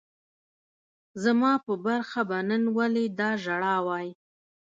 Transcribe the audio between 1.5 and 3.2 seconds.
په برخه به نن ولي